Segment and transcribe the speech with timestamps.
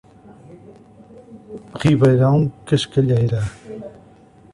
[1.81, 3.39] Ribeirão Cascalheira